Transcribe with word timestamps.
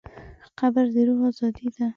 قبر 0.59 0.85
د 0.93 0.95
روح 1.07 1.21
ازادي 1.29 1.67
ده. 1.75 1.85